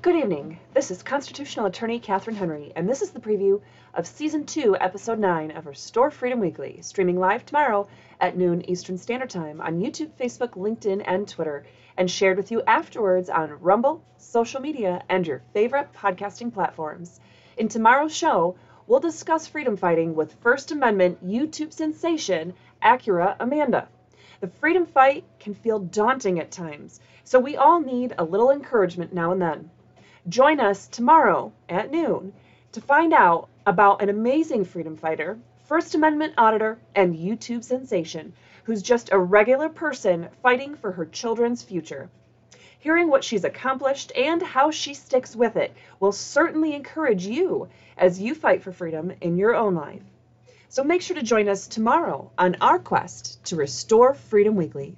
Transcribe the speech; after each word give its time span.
Good 0.00 0.14
evening. 0.14 0.60
This 0.74 0.92
is 0.92 1.02
constitutional 1.02 1.66
attorney 1.66 1.98
Catherine 1.98 2.36
Henry, 2.36 2.72
and 2.76 2.88
this 2.88 3.02
is 3.02 3.10
the 3.10 3.18
preview 3.18 3.60
of 3.94 4.06
season 4.06 4.46
two, 4.46 4.76
episode 4.80 5.18
nine 5.18 5.50
of 5.50 5.66
Restore 5.66 6.12
Freedom 6.12 6.38
Weekly, 6.38 6.80
streaming 6.82 7.18
live 7.18 7.44
tomorrow 7.44 7.88
at 8.20 8.36
noon 8.36 8.62
Eastern 8.70 8.96
Standard 8.96 9.28
Time 9.28 9.60
on 9.60 9.80
YouTube, 9.80 10.10
Facebook, 10.12 10.50
LinkedIn, 10.50 11.02
and 11.04 11.26
Twitter, 11.26 11.66
and 11.96 12.08
shared 12.08 12.36
with 12.36 12.52
you 12.52 12.62
afterwards 12.62 13.28
on 13.28 13.60
Rumble, 13.60 14.00
social 14.18 14.60
media, 14.60 15.02
and 15.08 15.26
your 15.26 15.42
favorite 15.52 15.92
podcasting 15.92 16.54
platforms. 16.54 17.18
In 17.56 17.66
tomorrow's 17.66 18.16
show, 18.16 18.54
we'll 18.86 19.00
discuss 19.00 19.48
freedom 19.48 19.76
fighting 19.76 20.14
with 20.14 20.32
First 20.34 20.70
Amendment 20.70 21.26
YouTube 21.26 21.72
sensation 21.72 22.54
Acura 22.80 23.34
Amanda. 23.40 23.88
The 24.40 24.46
freedom 24.46 24.86
fight 24.86 25.24
can 25.40 25.54
feel 25.54 25.80
daunting 25.80 26.38
at 26.38 26.52
times, 26.52 27.00
so 27.24 27.40
we 27.40 27.56
all 27.56 27.80
need 27.80 28.14
a 28.16 28.24
little 28.24 28.52
encouragement 28.52 29.12
now 29.12 29.32
and 29.32 29.42
then. 29.42 29.70
Join 30.28 30.60
us 30.60 30.88
tomorrow 30.88 31.52
at 31.70 31.90
noon 31.90 32.34
to 32.72 32.82
find 32.82 33.14
out 33.14 33.48
about 33.64 34.02
an 34.02 34.10
amazing 34.10 34.66
freedom 34.66 34.94
fighter, 34.94 35.38
First 35.64 35.94
Amendment 35.94 36.34
auditor, 36.36 36.76
and 36.94 37.16
YouTube 37.16 37.64
sensation 37.64 38.34
who's 38.64 38.82
just 38.82 39.10
a 39.10 39.18
regular 39.18 39.70
person 39.70 40.28
fighting 40.42 40.74
for 40.74 40.92
her 40.92 41.06
children's 41.06 41.62
future. 41.62 42.10
Hearing 42.78 43.08
what 43.08 43.24
she's 43.24 43.44
accomplished 43.44 44.12
and 44.14 44.42
how 44.42 44.70
she 44.70 44.92
sticks 44.92 45.34
with 45.34 45.56
it 45.56 45.74
will 45.98 46.12
certainly 46.12 46.74
encourage 46.74 47.24
you 47.24 47.68
as 47.96 48.20
you 48.20 48.34
fight 48.34 48.62
for 48.62 48.72
freedom 48.72 49.12
in 49.22 49.38
your 49.38 49.54
own 49.54 49.74
life. 49.74 50.02
So 50.68 50.84
make 50.84 51.00
sure 51.00 51.16
to 51.16 51.22
join 51.22 51.48
us 51.48 51.68
tomorrow 51.68 52.30
on 52.36 52.56
our 52.60 52.78
quest 52.78 53.42
to 53.46 53.56
restore 53.56 54.12
Freedom 54.12 54.56
Weekly. 54.56 54.94